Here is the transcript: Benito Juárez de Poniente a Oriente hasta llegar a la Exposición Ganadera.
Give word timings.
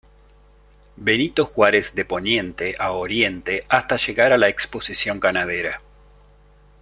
Benito 0.95 1.45
Juárez 1.45 1.93
de 1.93 2.05
Poniente 2.05 2.73
a 2.79 2.91
Oriente 2.93 3.67
hasta 3.69 3.97
llegar 3.97 4.33
a 4.33 4.39
la 4.39 4.49
Exposición 4.49 5.19
Ganadera. 5.19 5.79